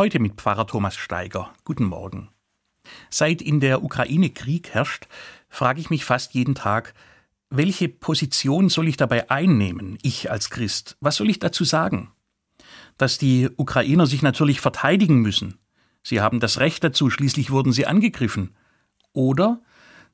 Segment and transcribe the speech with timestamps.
[0.00, 1.52] Heute mit Pfarrer Thomas Steiger.
[1.66, 2.30] Guten Morgen.
[3.10, 5.08] Seit in der Ukraine Krieg herrscht,
[5.50, 6.94] frage ich mich fast jeden Tag,
[7.50, 10.96] welche Position soll ich dabei einnehmen, ich als Christ?
[11.00, 12.12] Was soll ich dazu sagen?
[12.96, 15.58] Dass die Ukrainer sich natürlich verteidigen müssen.
[16.02, 18.56] Sie haben das Recht dazu, schließlich wurden sie angegriffen.
[19.12, 19.60] Oder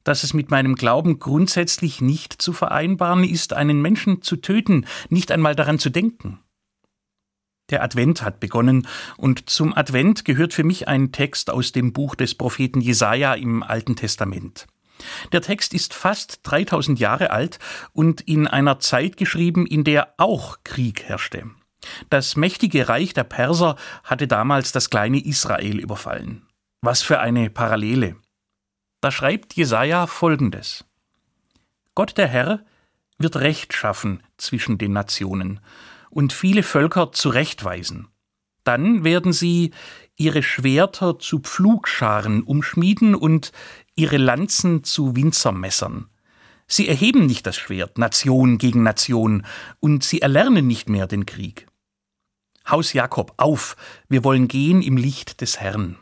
[0.02, 5.30] dass es mit meinem Glauben grundsätzlich nicht zu vereinbaren ist, einen Menschen zu töten, nicht
[5.30, 6.40] einmal daran zu denken.
[7.70, 8.86] Der Advent hat begonnen
[9.16, 13.62] und zum Advent gehört für mich ein Text aus dem Buch des Propheten Jesaja im
[13.62, 14.66] Alten Testament.
[15.32, 17.58] Der Text ist fast 3000 Jahre alt
[17.92, 21.50] und in einer Zeit geschrieben, in der auch Krieg herrschte.
[22.08, 26.46] Das mächtige Reich der Perser hatte damals das kleine Israel überfallen.
[26.80, 28.16] Was für eine Parallele.
[29.00, 30.84] Da schreibt Jesaja folgendes:
[31.94, 32.64] Gott der Herr
[33.18, 35.60] wird Recht schaffen zwischen den Nationen
[36.16, 38.08] und viele Völker zurechtweisen.
[38.64, 39.72] Dann werden sie
[40.16, 43.52] ihre Schwerter zu Pflugscharen umschmieden und
[43.96, 46.08] ihre Lanzen zu Winzermessern.
[46.66, 49.44] Sie erheben nicht das Schwert, Nation gegen Nation,
[49.78, 51.66] und sie erlernen nicht mehr den Krieg.
[52.66, 53.76] Haus Jakob, auf,
[54.08, 55.98] wir wollen gehen im Licht des Herrn.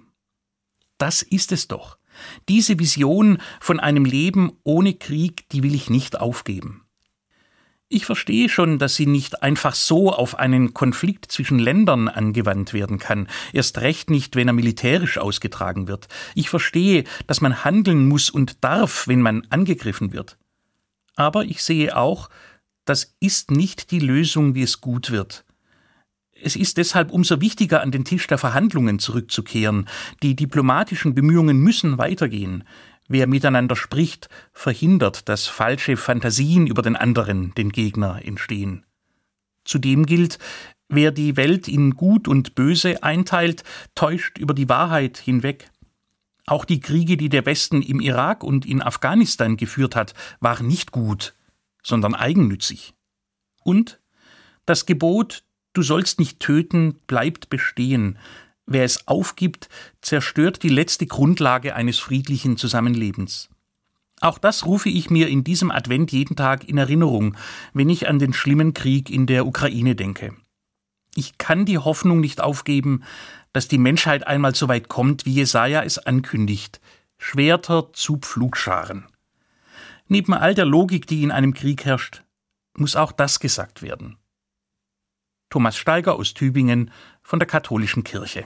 [0.97, 1.99] Das ist es doch.
[2.49, 6.84] Diese Vision von einem Leben ohne Krieg, die will ich nicht aufgeben.
[7.95, 12.99] Ich verstehe schon, dass sie nicht einfach so auf einen Konflikt zwischen Ländern angewandt werden
[12.99, 16.09] kann, erst recht nicht, wenn er militärisch ausgetragen wird.
[16.35, 20.39] Ich verstehe, dass man handeln muss und darf, wenn man angegriffen wird.
[21.15, 22.31] Aber ich sehe auch,
[22.85, 25.45] das ist nicht die Lösung, wie es gut wird.
[26.33, 29.89] Es ist deshalb umso wichtiger, an den Tisch der Verhandlungen zurückzukehren.
[30.21, 32.65] Die diplomatischen Bemühungen müssen weitergehen.
[33.09, 38.87] Wer miteinander spricht, verhindert, dass falsche Fantasien über den anderen, den Gegner, entstehen.
[39.65, 40.39] Zudem gilt,
[40.89, 43.63] wer die Welt in Gut und Böse einteilt,
[43.95, 45.71] täuscht über die Wahrheit hinweg.
[46.47, 50.93] Auch die Kriege, die der Westen im Irak und in Afghanistan geführt hat, waren nicht
[50.93, 51.35] gut,
[51.83, 52.95] sondern eigennützig.
[53.63, 54.01] Und
[54.67, 55.45] das Gebot
[55.75, 58.17] Du sollst nicht töten bleibt bestehen.
[58.67, 59.69] Wer es aufgibt,
[60.01, 63.51] zerstört die letzte Grundlage eines friedlichen Zusammenlebens.
[64.21, 67.37] Auch das rufe ich mir in diesem Advent jeden Tag in Erinnerung,
[67.75, 70.35] wenn ich an den schlimmen Krieg in der Ukraine denke.
[71.15, 73.05] Ich kann die Hoffnung nicht aufgeben,
[73.53, 76.81] dass die Menschheit einmal so weit kommt, wie Jesaja es ankündigt.
[77.19, 79.07] Schwerter zu Pflugscharen.
[80.09, 82.25] Neben all der Logik, die in einem Krieg herrscht,
[82.77, 84.17] muss auch das gesagt werden.
[85.51, 86.91] Thomas Steiger aus Tübingen
[87.23, 88.43] von der Katholischen Kirche.